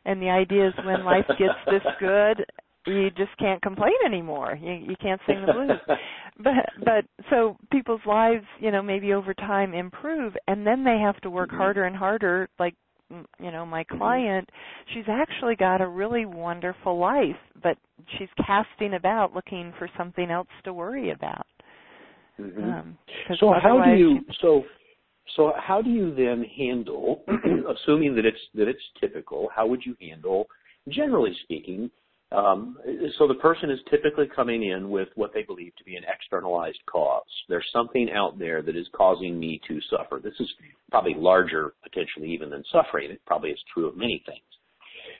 and 0.05 0.21
the 0.21 0.29
idea 0.29 0.67
is 0.67 0.73
when 0.85 1.05
life 1.05 1.27
gets 1.37 1.53
this 1.69 1.83
good 1.99 2.45
you 2.85 3.09
just 3.11 3.35
can't 3.37 3.61
complain 3.61 3.93
anymore 4.05 4.57
you 4.61 4.73
you 4.73 4.95
can't 5.01 5.21
sing 5.27 5.43
the 5.45 5.53
blues 5.53 5.79
but 6.39 6.53
but 6.83 7.05
so 7.29 7.57
people's 7.71 8.01
lives 8.05 8.45
you 8.59 8.71
know 8.71 8.81
maybe 8.81 9.13
over 9.13 9.33
time 9.33 9.73
improve 9.73 10.35
and 10.47 10.65
then 10.65 10.83
they 10.83 10.97
have 10.97 11.19
to 11.21 11.29
work 11.29 11.49
Mhm. 11.51 11.57
harder 11.57 11.83
and 11.85 11.95
harder 11.95 12.49
like 12.59 12.75
you 13.39 13.51
know 13.51 13.65
my 13.65 13.83
client 13.83 14.49
she's 14.93 15.07
actually 15.09 15.55
got 15.55 15.81
a 15.81 15.87
really 15.87 16.25
wonderful 16.25 16.97
life 16.97 17.37
but 17.61 17.77
she's 18.17 18.29
casting 18.45 18.93
about 18.93 19.33
looking 19.33 19.73
for 19.73 19.89
something 19.97 20.29
else 20.29 20.47
to 20.63 20.73
worry 20.73 21.09
about 21.11 21.47
Mhm. 22.39 22.63
um 22.63 22.97
so 23.39 23.51
how 23.51 23.81
do 23.81 23.91
you 23.91 24.25
so 24.39 24.65
so 25.35 25.53
how 25.57 25.81
do 25.81 25.89
you 25.89 26.13
then 26.15 26.43
handle 26.43 27.23
assuming 27.67 28.15
that 28.15 28.25
it's 28.25 28.49
that 28.53 28.67
it's 28.67 28.91
typical 28.99 29.49
how 29.53 29.65
would 29.65 29.85
you 29.85 29.95
handle 29.99 30.47
generally 30.87 31.33
speaking 31.43 31.91
um, 32.31 32.77
so 33.17 33.27
the 33.27 33.35
person 33.35 33.71
is 33.71 33.79
typically 33.89 34.27
coming 34.27 34.63
in 34.63 34.89
with 34.89 35.07
what 35.15 35.33
they 35.33 35.41
believe 35.41 35.75
to 35.77 35.83
be 35.83 35.95
an 35.95 36.03
externalized 36.03 36.79
cause. 36.85 37.23
There's 37.47 37.67
something 37.73 38.09
out 38.13 38.37
there 38.37 38.61
that 38.61 38.75
is 38.75 38.87
causing 38.93 39.39
me 39.39 39.59
to 39.67 39.79
suffer. 39.89 40.19
This 40.23 40.39
is 40.39 40.47
probably 40.91 41.15
larger 41.15 41.73
potentially 41.81 42.29
even 42.31 42.51
than 42.51 42.63
suffering. 42.71 43.09
It 43.09 43.21
probably 43.25 43.49
is 43.49 43.59
true 43.73 43.87
of 43.87 43.97
many 43.97 44.23
things. 44.25 44.43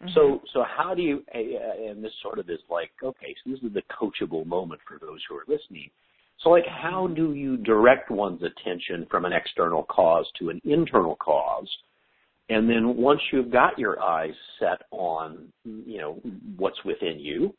Mhm. 0.01 0.13
so 0.13 0.41
so 0.53 0.63
how 0.63 0.93
do 0.93 1.01
you 1.01 1.23
and 1.33 2.03
this 2.03 2.13
sort 2.21 2.39
of 2.39 2.49
is 2.49 2.59
like 2.69 2.91
okay 3.03 3.35
so 3.43 3.49
this 3.49 3.61
is 3.63 3.73
the 3.73 3.81
coachable 3.83 4.45
moment 4.45 4.79
for 4.87 4.97
those 4.99 5.19
who 5.27 5.35
are 5.35 5.43
listening. 5.47 5.89
So 6.39 6.49
like 6.51 6.65
how 6.67 7.07
do 7.07 7.33
you 7.33 7.57
direct 7.57 8.09
one's 8.09 8.43
attention 8.43 9.07
from 9.07 9.25
an 9.25 9.33
external 9.33 9.83
cause 9.83 10.29
to 10.39 10.51
an 10.51 10.61
internal 10.63 11.15
cause 11.15 11.69
and 12.49 12.69
then 12.69 12.95
once 12.97 13.21
you've 13.31 13.51
got 13.51 13.77
your 13.79 14.01
eyes 14.01 14.33
set 14.59 14.81
on 14.91 15.47
you 15.63 15.97
know 15.99 16.21
what's 16.57 16.83
within 16.83 17.19
you 17.19 17.53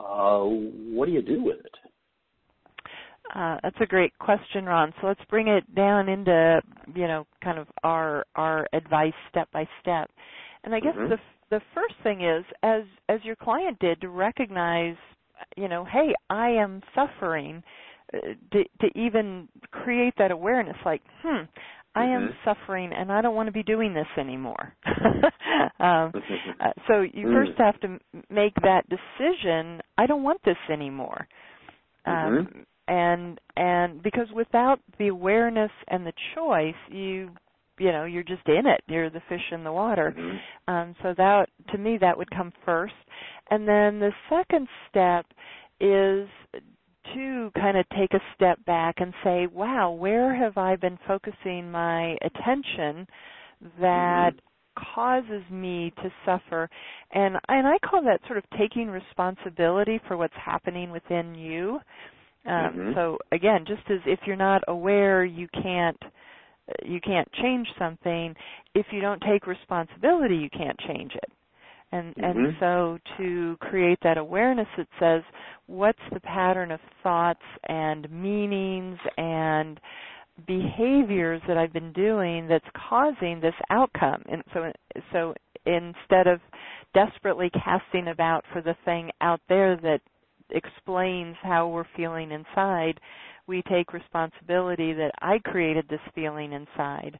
uh, 0.00 0.40
what 0.40 1.06
do 1.06 1.12
you 1.12 1.22
do 1.22 1.42
with 1.42 1.58
it 1.60 1.74
Uh, 3.34 3.58
that's 3.62 3.76
a 3.80 3.86
great 3.86 4.16
question, 4.18 4.66
Ron. 4.66 4.92
So 5.00 5.08
let's 5.08 5.24
bring 5.28 5.48
it 5.48 5.74
down 5.74 6.08
into 6.08 6.60
you 6.94 7.06
know 7.08 7.26
kind 7.42 7.58
of 7.58 7.66
our 7.82 8.24
our 8.36 8.66
advice 8.72 9.14
step 9.30 9.50
by 9.52 9.68
step. 9.80 10.10
And 10.64 10.74
I 10.74 10.80
guess 10.80 10.94
Mhm. 10.94 11.10
the 11.10 11.18
the 11.50 11.60
first 11.74 11.94
thing 12.02 12.22
is 12.22 12.44
as 12.62 12.84
as 13.08 13.24
your 13.24 13.36
client 13.36 13.78
did 13.80 14.00
to 14.00 14.08
recognize 14.08 14.96
you 15.56 15.68
know 15.68 15.84
hey 15.84 16.14
I 16.30 16.48
am 16.50 16.82
suffering 16.94 17.62
uh, 18.14 18.18
to 18.52 18.64
to 18.80 18.98
even 18.98 19.48
create 19.70 20.14
that 20.18 20.30
awareness 20.30 20.76
like 20.84 21.02
hmm 21.22 21.44
I 21.96 22.04
am 22.06 22.30
Mhm. 22.30 22.34
suffering 22.44 22.92
and 22.92 23.12
I 23.12 23.22
don't 23.22 23.34
want 23.34 23.48
to 23.48 23.52
be 23.52 23.62
doing 23.64 23.94
this 23.94 24.06
anymore. 24.18 24.74
um, 25.80 26.12
uh, 26.60 26.72
so 26.88 27.00
you 27.02 27.26
first 27.32 27.52
Mm. 27.52 27.58
have 27.58 27.80
to 27.80 27.86
m- 27.88 28.00
make 28.30 28.54
that 28.62 28.84
decision. 28.88 29.82
I 29.98 30.06
don't 30.06 30.22
want 30.22 30.42
this 30.44 30.58
anymore. 30.70 31.26
Um, 32.06 32.48
Mhm. 32.48 32.66
and 32.88 33.40
and 33.56 34.02
because 34.02 34.30
without 34.32 34.80
the 34.98 35.08
awareness 35.08 35.72
and 35.88 36.06
the 36.06 36.12
choice, 36.34 36.76
you 36.90 37.30
you 37.78 37.92
know 37.92 38.04
you're 38.04 38.22
just 38.22 38.46
in 38.48 38.66
it. 38.66 38.82
You're 38.86 39.10
the 39.10 39.22
fish 39.28 39.52
in 39.52 39.64
the 39.64 39.72
water. 39.72 40.14
Mhm. 40.16 40.40
Um, 40.68 40.94
so 41.02 41.14
that 41.16 41.48
to 41.72 41.78
me 41.78 41.98
that 41.98 42.16
would 42.16 42.30
come 42.30 42.52
first, 42.64 42.94
and 43.50 43.66
then 43.66 43.98
the 43.98 44.12
second 44.30 44.68
step 44.88 45.26
is 45.80 46.28
to 47.14 47.50
kind 47.54 47.76
of 47.76 47.86
take 47.90 48.12
a 48.14 48.20
step 48.34 48.64
back 48.64 48.96
and 49.00 49.12
say, 49.24 49.46
wow, 49.46 49.90
where 49.90 50.34
have 50.34 50.56
I 50.58 50.76
been 50.76 50.98
focusing 51.06 51.70
my 51.70 52.16
attention 52.22 53.06
that 53.80 54.32
causes 54.94 55.42
me 55.50 55.92
to 56.02 56.12
suffer? 56.24 56.68
And 57.12 57.36
and 57.48 57.66
I 57.66 57.78
call 57.78 58.02
that 58.04 58.20
sort 58.26 58.38
of 58.38 58.44
taking 58.58 58.88
responsibility 58.88 60.00
for 60.06 60.16
what's 60.16 60.34
happening 60.36 60.90
within 60.90 61.34
you. 61.34 61.80
Um, 62.46 62.74
Mhm. 62.76 62.94
So 62.94 63.18
again, 63.32 63.64
just 63.66 63.88
as 63.90 64.00
if 64.06 64.20
you're 64.26 64.36
not 64.36 64.62
aware, 64.68 65.24
you 65.24 65.48
can't 65.48 66.00
you 66.84 67.00
can't 67.00 67.30
change 67.34 67.68
something. 67.78 68.34
If 68.74 68.86
you 68.92 69.00
don't 69.00 69.20
take 69.22 69.46
responsibility, 69.46 70.36
you 70.36 70.50
can't 70.50 70.78
change 70.80 71.14
it. 71.14 71.30
And 71.92 72.14
and 72.18 72.36
Mhm. 72.36 72.60
so 72.60 72.98
to 73.16 73.56
create 73.60 73.98
that 74.02 74.18
awareness 74.18 74.68
that 74.76 74.88
says, 74.98 75.22
what's 75.66 75.98
the 76.12 76.20
pattern 76.20 76.70
of 76.72 76.80
thoughts 77.02 77.42
and 77.68 78.10
meanings 78.10 78.98
and 79.16 79.80
behaviors 80.46 81.40
that 81.48 81.56
I've 81.56 81.72
been 81.72 81.92
doing 81.92 82.48
that's 82.48 82.68
causing 82.88 83.40
this 83.40 83.54
outcome? 83.70 84.22
And 84.28 84.42
so 84.52 84.72
so 85.12 85.34
instead 85.64 86.26
of 86.26 86.40
desperately 86.94 87.50
casting 87.50 88.08
about 88.08 88.44
for 88.52 88.62
the 88.62 88.76
thing 88.84 89.10
out 89.20 89.40
there 89.48 89.76
that 89.76 90.00
explains 90.50 91.36
how 91.42 91.68
we're 91.68 91.84
feeling 91.96 92.30
inside, 92.30 93.00
we 93.46 93.62
take 93.62 93.92
responsibility 93.92 94.92
that 94.92 95.12
I 95.20 95.38
created 95.38 95.86
this 95.88 96.00
feeling 96.14 96.52
inside. 96.52 97.18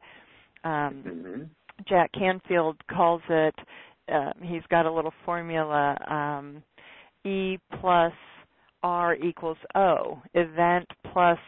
Um, 0.65 1.03
Mhm. 1.05 1.51
Jack 1.89 2.11
Canfield 2.13 2.77
calls 2.89 3.23
it, 3.29 3.55
uh, 4.13 4.33
he's 4.43 4.63
got 4.71 4.87
a 4.87 4.93
little 4.93 5.13
formula, 5.25 5.97
um, 6.09 6.63
E 7.25 7.59
plus 7.81 8.13
R 8.83 9.17
equals 9.17 9.59
O. 9.75 10.23
Event 10.35 10.87
plus 11.13 11.39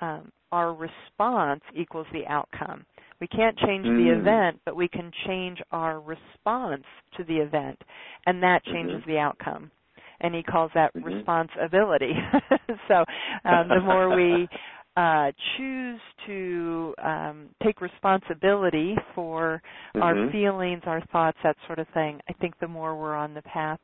um, 0.00 0.30
our 0.52 0.74
response 0.74 1.62
equals 1.76 2.06
the 2.12 2.26
outcome. 2.26 2.84
We 3.20 3.26
can't 3.26 3.56
change 3.58 3.84
the 3.84 3.90
Mm. 3.90 4.20
event, 4.20 4.60
but 4.64 4.76
we 4.76 4.88
can 4.88 5.10
change 5.26 5.60
our 5.72 6.00
response 6.00 6.84
to 7.16 7.24
the 7.24 7.36
event, 7.36 7.80
and 8.26 8.42
that 8.42 8.64
changes 8.64 9.02
Mhm. 9.02 9.06
the 9.06 9.18
outcome. 9.18 9.70
And 10.20 10.34
he 10.34 10.42
calls 10.42 10.72
that 10.74 10.92
Mhm. 10.94 11.04
responsibility. 11.04 12.12
so 12.88 13.04
um, 13.44 13.68
the 13.68 13.80
more 13.80 14.10
we 14.10 14.48
uh, 14.98 15.30
choose 15.56 16.00
to 16.26 16.92
um, 17.04 17.48
take 17.62 17.80
responsibility 17.80 18.96
for 19.14 19.62
our 19.94 20.14
Mhm. 20.14 20.32
feelings, 20.32 20.82
our 20.86 21.00
thoughts, 21.12 21.38
that 21.44 21.56
sort 21.66 21.78
of 21.78 21.86
thing, 21.90 22.20
I 22.28 22.32
think 22.32 22.58
the 22.58 22.66
more 22.66 22.96
we're 22.96 23.14
on 23.14 23.32
the 23.32 23.42
path. 23.42 23.78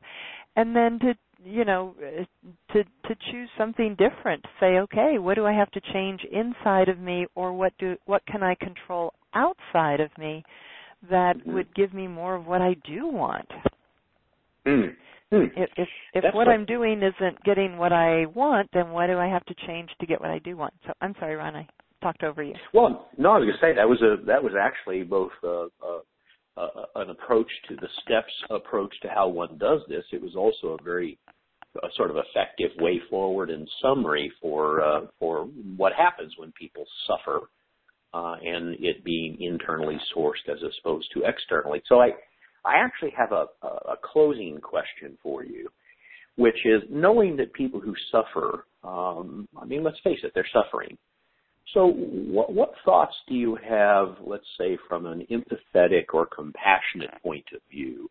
And 0.57 0.75
then 0.75 0.99
to 0.99 1.17
you 1.45 1.65
know 1.65 1.95
to 2.73 2.85
to 2.85 3.15
choose 3.31 3.49
something 3.57 3.95
different. 3.95 4.45
Say, 4.59 4.79
okay, 4.81 5.19
what 5.19 5.35
do 5.35 5.47
I 5.47 5.53
have 5.53 5.71
to 5.73 5.81
change 5.93 6.25
inside 6.25 6.89
of 6.89 6.99
me, 6.99 7.27
or 7.37 7.53
what 7.53 7.73
do 7.79 7.97
what 8.07 8.27
can 8.27 8.43
I 8.43 8.57
control 8.57 9.15
outside 9.35 10.01
of 10.01 10.11
me 10.19 10.45
that 11.11 11.37
Mhm. 11.37 11.53
would 11.53 11.75
give 11.75 11.95
me 11.95 12.09
more 12.09 12.35
of 12.35 12.47
what 12.47 12.61
I 12.61 12.75
do 12.75 13.07
want. 13.07 13.51
Mm. 14.65 14.97
Mm. 15.35 15.51
If 15.57 15.71
if, 15.77 15.89
if 16.15 16.25
what 16.25 16.35
what- 16.35 16.49
I'm 16.49 16.65
doing 16.65 17.03
isn't 17.03 17.43
getting 17.45 17.77
what 17.77 17.93
I 17.93 18.27
want, 18.27 18.69
then 18.73 18.91
what 18.91 19.09
do 19.09 19.19
I 19.19 19.27
have 19.27 19.45
to 19.47 19.55
change 19.67 19.91
to 20.01 20.07
get 20.07 20.21
what 20.21 20.31
I 20.31 20.39
do 20.39 20.57
want? 20.57 20.75
So 20.87 20.93
I'm 21.01 21.15
sorry, 21.19 21.35
Ron, 21.35 21.57
I 21.57 21.67
talked 22.03 22.23
over 22.23 22.43
you. 22.43 22.55
Well, 22.73 23.09
no, 23.19 23.33
I 23.33 23.39
was 23.39 23.47
going 23.47 23.57
to 23.57 23.61
say 23.61 23.75
that 23.75 23.89
was 23.89 24.01
a 24.03 24.25
that 24.27 24.43
was 24.43 24.53
actually 24.61 25.03
both 25.03 25.33
a, 25.43 25.67
a, 25.83 26.01
a, 26.57 26.69
an 26.97 27.11
approach 27.11 27.51
to 27.69 27.77
the 27.77 27.89
steps 28.03 28.33
approach 28.51 28.95
to 29.03 29.09
how 29.09 29.29
one 29.29 29.59
does 29.59 29.81
this. 29.89 30.05
It 30.13 30.23
was 30.23 30.37
also 30.37 30.77
a 30.79 30.83
very 30.83 31.19
a 31.83 31.89
sort 31.97 32.11
of 32.11 32.17
effective 32.17 32.71
way 32.79 33.01
forward 33.11 33.51
and 33.51 33.69
summary 33.83 34.31
for 34.41 34.83
uh, 34.83 35.01
for 35.19 35.47
what 35.77 35.93
happens 35.93 36.33
when 36.39 36.53
people 36.53 36.85
suffer 37.09 37.49
uh, 38.13 38.37
and 38.45 38.77
it 38.79 39.03
being 39.05 39.37
internally 39.41 39.99
sourced 40.17 40.49
as 40.49 40.59
opposed 40.81 41.09
to 41.13 41.25
externally. 41.25 41.83
So 41.89 42.01
I 42.01 42.11
I 42.65 42.77
actually 42.77 43.13
have 43.17 43.33
a, 43.33 43.47
a, 43.63 43.97
closing 44.03 44.59
question 44.61 45.19
for 45.23 45.45
you, 45.45 45.69
which 46.37 46.65
is 46.65 46.83
knowing 46.91 47.37
that 47.37 47.53
people 47.53 47.81
who 47.81 47.95
suffer, 48.11 48.67
um, 48.83 49.49
I 49.61 49.65
mean, 49.65 49.83
let's 49.85 50.01
face 50.03 50.19
it, 50.23 50.33
they're 50.35 50.47
suffering. 50.53 50.97
So, 51.73 51.89
what, 51.89 52.53
what 52.53 52.73
thoughts 52.85 53.15
do 53.29 53.35
you 53.35 53.59
have, 53.69 54.17
let's 54.25 54.47
say, 54.59 54.79
from 54.89 55.07
an 55.07 55.27
empathetic 55.31 56.05
or 56.13 56.27
compassionate 56.27 57.11
point 57.23 57.47
of 57.55 57.61
view, 57.71 58.09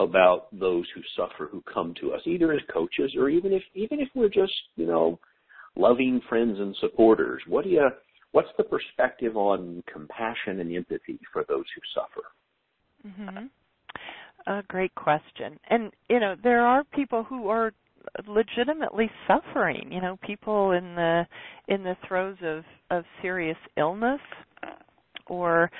about 0.00 0.46
those 0.58 0.84
who 0.94 1.00
suffer 1.16 1.48
who 1.50 1.62
come 1.62 1.94
to 2.00 2.12
us, 2.12 2.20
either 2.26 2.52
as 2.52 2.60
coaches 2.72 3.12
or 3.16 3.28
even 3.28 3.52
if 3.52 3.62
even 3.74 4.00
if 4.00 4.08
we're 4.14 4.28
just 4.28 4.52
you 4.76 4.86
know 4.86 5.18
loving 5.76 6.20
friends 6.28 6.58
and 6.58 6.74
supporters? 6.80 7.42
What 7.46 7.64
do 7.64 7.70
you 7.70 7.88
what's 8.32 8.48
the 8.56 8.64
perspective 8.64 9.36
on 9.36 9.82
compassion 9.92 10.60
and 10.60 10.74
empathy 10.74 11.18
for 11.32 11.44
those 11.48 11.64
who 11.74 11.80
suffer? 11.94 12.26
Mm-hmm. 13.06 13.46
A 14.46 14.62
great 14.68 14.94
question. 14.94 15.58
And 15.70 15.90
you 16.08 16.20
know, 16.20 16.34
there 16.42 16.64
are 16.66 16.84
people 16.84 17.24
who 17.24 17.48
are 17.48 17.72
legitimately 18.26 19.10
suffering, 19.26 19.90
you 19.90 20.00
know, 20.00 20.18
people 20.22 20.72
in 20.72 20.94
the 20.94 21.26
in 21.68 21.82
the 21.82 21.96
throes 22.06 22.36
of 22.42 22.64
of 22.90 23.04
serious 23.22 23.56
illness 23.76 24.20
or 25.26 25.70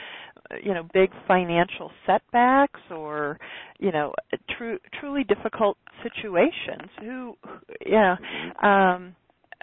you 0.63 0.75
know 0.75 0.87
big 0.93 1.11
financial 1.27 1.91
setbacks 2.07 2.81
or 2.91 3.39
you 3.79 3.93
know 3.93 4.13
true 4.57 4.79
truly 5.01 5.25
difficult 5.25 5.77
situations 6.03 6.89
who 7.01 7.35
yeah 7.87 8.17
um 8.63 9.15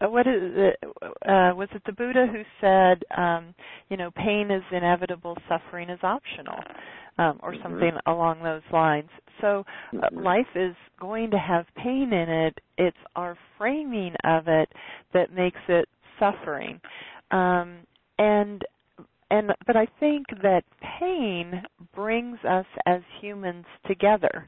what 0.10 0.26
is 0.28 0.42
it 0.56 0.80
uh 0.84 1.54
was 1.56 1.68
it 1.74 1.82
the 1.86 1.92
buddha 1.92 2.26
who 2.32 2.42
said 2.60 3.04
um 3.18 3.54
you 3.92 3.98
know 3.98 4.10
pain 4.12 4.50
is 4.50 4.64
inevitable 4.72 5.38
suffering 5.48 5.90
is 5.90 6.00
optional 6.02 6.58
um, 7.18 7.40
or 7.44 7.52
mm-hmm. 7.52 7.62
something 7.62 7.92
along 8.08 8.42
those 8.42 8.62
lines. 8.72 9.10
So 9.42 9.64
uh, 9.94 9.98
mm-hmm. 9.98 10.20
life 10.20 10.48
is 10.56 10.76
going 11.00 11.30
to 11.32 11.38
have 11.38 11.66
pain 11.76 12.12
in 12.14 12.30
it. 12.30 12.58
It's 12.78 12.98
our 13.16 13.38
framing 13.58 14.16
of 14.24 14.48
it 14.48 14.70
that 15.14 15.34
makes 15.34 15.60
it 15.68 15.88
suffering. 16.18 16.80
Um, 17.32 17.80
and 18.18 18.62
and 19.30 19.52
but 19.68 19.76
I 19.76 19.88
think 20.00 20.28
that 20.42 20.64
pain 21.00 21.64
brings 21.94 22.38
us 22.48 22.66
as 22.86 23.02
humans 23.22 23.66
together. 23.88 24.48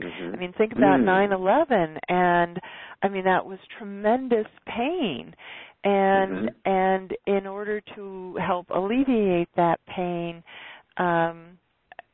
Mm-hmm. 0.00 0.34
I 0.34 0.38
mean, 0.38 0.54
think 0.56 0.72
about 0.72 1.00
mm. 1.00 1.30
9/11, 1.30 1.98
and 2.08 2.58
I 3.02 3.08
mean 3.08 3.24
that 3.24 3.44
was 3.44 3.58
tremendous 3.78 4.46
pain, 4.66 5.34
and 5.84 6.50
mm-hmm. 6.50 6.70
and 6.70 7.12
in 7.26 7.46
order 7.46 7.80
to 7.94 8.36
help 8.44 8.66
alleviate 8.70 9.48
that 9.56 9.80
pain, 9.94 10.42
um, 10.98 11.58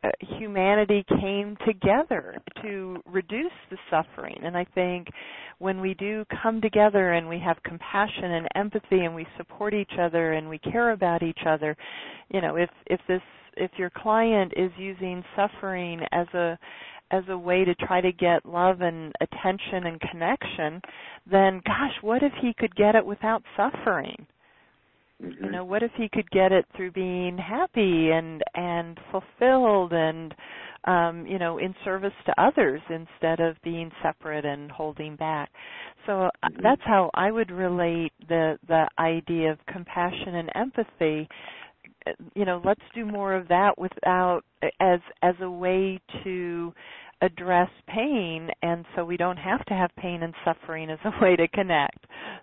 uh, 0.04 0.11
humanity 0.38 1.04
came 1.20 1.56
together 1.66 2.37
to 2.62 3.02
reduce 3.06 3.52
the 3.70 3.78
suffering. 3.90 4.38
And 4.44 4.56
I 4.56 4.64
think 4.75 5.08
when 5.58 5.80
we 5.80 5.94
do 5.94 6.25
come 6.42 6.61
together 6.61 7.14
and 7.14 7.28
we 7.28 7.40
have 7.40 7.56
compassion 7.64 8.32
and 8.32 8.49
empathy 8.54 9.00
and 9.04 9.14
we 9.14 9.26
support 9.37 9.75
each 9.75 9.92
other 10.00 10.35
and 10.35 10.49
we 10.49 10.58
care 10.58 10.90
about 10.90 11.23
each 11.23 11.40
other, 11.49 11.76
you 12.28 12.40
know, 12.40 12.56
if 12.56 12.70
if 12.87 13.00
this 13.08 13.23
if 13.56 13.70
your 13.78 13.90
client 13.90 14.52
is 14.56 14.70
using 14.76 15.25
suffering 15.35 16.00
as 16.12 16.26
a 16.35 16.58
as 17.11 17.25
a 17.29 17.39
way 17.39 17.65
to 17.65 17.75
try 17.75 18.01
to 18.01 18.13
get 18.13 18.45
love 18.45 18.81
and 18.81 19.13
attention 19.21 19.87
and 19.87 20.01
connection, 20.01 20.81
then 21.31 21.63
gosh, 21.65 21.95
what 22.03 22.23
if 22.23 22.33
he 22.41 22.55
could 22.59 22.75
get 22.75 22.95
it 22.95 23.05
without 23.05 23.43
suffering? 23.57 24.27
Mm-hmm. 25.23 25.45
You 25.45 25.51
know, 25.51 25.65
what 25.65 25.83
if 25.83 25.93
he 25.97 26.09
could 26.13 26.31
get 26.31 26.53
it 26.53 26.67
through 26.77 26.93
being 26.93 27.39
happy 27.39 28.11
and 28.11 28.43
and 28.55 28.99
fulfilled 29.11 29.93
and 29.93 30.35
um, 30.87 31.27
you 31.27 31.39
know, 31.39 31.59
in 31.59 31.75
service 31.85 32.13
to 32.27 32.35
others 32.41 32.81
instead 32.89 33.41
of 33.41 33.57
being 33.65 33.91
separate 34.03 34.45
and 34.45 34.71
holding 34.71 35.17
back. 35.17 35.51
So 36.07 36.23
uh, 36.23 36.31
mm-hmm. 36.45 36.63
that's 36.63 36.83
how 36.85 37.11
I 37.15 37.31
would 37.31 37.51
relate 37.51 38.13
the 38.29 38.59
the 38.69 38.89
idea 38.99 39.51
of 39.51 39.59
compassion 39.67 40.37
and 40.37 40.51
empathy. 40.55 41.29
You 42.35 42.45
know, 42.45 42.61
let's 42.65 42.83
do 42.95 43.05
more 43.05 43.35
of 43.35 43.49
that 43.49 43.79
without 43.79 44.43
as 44.81 45.01
as 45.23 45.35
a 45.41 45.51
way 45.51 46.01
to 46.25 46.73
address 47.23 47.71
pain 47.89 48.51
and 48.61 48.85
so 48.95 49.03
we 49.03 49.17
don't 49.17 49.39
have 49.39 49.65
to 49.65 49.73
have 49.73 49.91
pain 49.97 50.23
and 50.23 50.35
suffering 50.45 50.91
as 50.91 50.99
a 51.05 51.25
way 51.25 51.35
to 51.35 51.49
connect. 51.49 51.99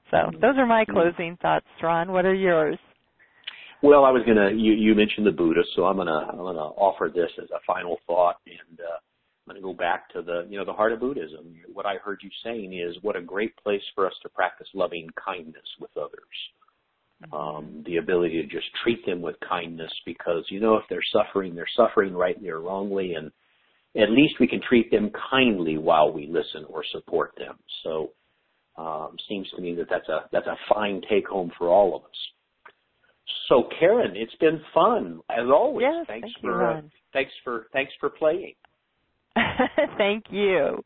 So 0.09 0.17
mm-hmm. 0.17 0.39
those 0.41 0.57
are 0.57 0.65
my 0.65 0.83
closing 0.85 1.37
thoughts, 1.41 1.67
Ron. 1.81 2.11
What 2.11 2.25
are 2.25 2.33
yours? 2.33 2.77
Well, 3.83 4.03
I 4.03 4.11
was 4.11 4.23
gonna 4.25 4.49
you, 4.51 4.73
you 4.73 4.95
mentioned 4.95 5.27
the 5.27 5.31
Buddha, 5.31 5.61
so 5.75 5.85
I'm 5.85 5.97
gonna 5.97 6.27
I'm 6.31 6.37
gonna 6.37 6.59
offer 6.59 7.11
this 7.13 7.29
as 7.41 7.49
a 7.51 7.59
final 7.67 7.99
thought 8.07 8.37
and 8.47 8.79
uh 8.79 8.97
I'm 9.45 9.53
going 9.53 9.61
to 9.61 9.67
go 9.67 9.77
back 9.77 10.09
to 10.13 10.21
the, 10.21 10.47
you 10.49 10.57
know, 10.57 10.63
the 10.63 10.71
heart 10.71 10.93
of 10.93 11.01
Buddhism. 11.01 11.53
What 11.73 11.85
I 11.85 11.95
heard 11.95 12.19
you 12.23 12.29
saying 12.45 12.73
is 12.73 12.95
what 13.01 13.17
a 13.17 13.21
great 13.21 13.55
place 13.57 13.81
for 13.93 14.07
us 14.07 14.13
to 14.21 14.29
practice 14.29 14.67
loving 14.73 15.09
kindness 15.23 15.67
with 15.81 15.91
others. 15.97 16.21
Um, 17.31 17.83
the 17.85 17.97
ability 17.97 18.41
to 18.41 18.47
just 18.47 18.67
treat 18.83 19.05
them 19.05 19.21
with 19.21 19.35
kindness 19.47 19.91
because, 20.05 20.45
you 20.49 20.59
know, 20.59 20.75
if 20.75 20.83
they're 20.89 21.01
suffering, 21.11 21.55
they're 21.55 21.65
suffering 21.75 22.13
rightly 22.13 22.49
or 22.49 22.59
wrongly, 22.59 23.13
and 23.13 23.31
at 23.95 24.11
least 24.11 24.35
we 24.39 24.47
can 24.47 24.61
treat 24.67 24.91
them 24.91 25.11
kindly 25.31 25.77
while 25.77 26.11
we 26.11 26.27
listen 26.27 26.65
or 26.69 26.83
support 26.91 27.33
them. 27.37 27.57
So 27.83 28.11
um, 28.77 29.15
seems 29.29 29.47
to 29.55 29.61
me 29.61 29.75
that 29.75 29.87
that's 29.89 30.09
a 30.09 30.21
that's 30.31 30.47
a 30.47 30.57
fine 30.73 31.01
take 31.09 31.27
home 31.27 31.51
for 31.57 31.69
all 31.69 31.95
of 31.95 32.03
us. 32.03 32.17
So 33.49 33.69
Karen, 33.79 34.13
it's 34.15 34.35
been 34.35 34.61
fun 34.73 35.19
as 35.29 35.45
always. 35.47 35.85
Yes, 35.85 36.05
thanks 36.07 36.29
thank 36.33 36.41
for 36.41 36.63
you, 36.63 36.77
uh, 36.77 36.81
thanks 37.13 37.31
for 37.43 37.67
thanks 37.71 37.93
for 37.99 38.09
playing. 38.09 38.55
thank 39.97 40.25
you. 40.29 40.83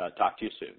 Uh, 0.00 0.10
talk 0.10 0.38
to 0.38 0.44
you 0.44 0.50
soon. 0.58 0.74